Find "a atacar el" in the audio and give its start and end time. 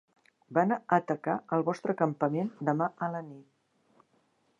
0.75-1.65